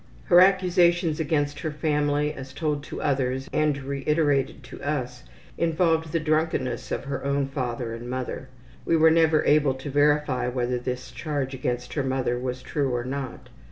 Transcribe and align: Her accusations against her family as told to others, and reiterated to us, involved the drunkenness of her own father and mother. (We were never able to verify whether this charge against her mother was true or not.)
Her 0.23 0.39
accusations 0.41 1.19
against 1.19 1.59
her 1.59 1.69
family 1.69 2.33
as 2.33 2.53
told 2.53 2.81
to 2.85 3.03
others, 3.03 3.47
and 3.53 3.77
reiterated 3.77 4.63
to 4.63 4.81
us, 4.81 5.25
involved 5.59 6.11
the 6.11 6.19
drunkenness 6.19 6.91
of 6.91 7.03
her 7.03 7.23
own 7.23 7.45
father 7.45 7.93
and 7.93 8.09
mother. 8.09 8.49
(We 8.83 8.97
were 8.97 9.11
never 9.11 9.45
able 9.45 9.75
to 9.75 9.91
verify 9.91 10.47
whether 10.47 10.79
this 10.79 11.11
charge 11.11 11.53
against 11.53 11.93
her 11.93 12.03
mother 12.03 12.39
was 12.39 12.63
true 12.63 12.89
or 12.95 13.03
not.) 13.03 13.49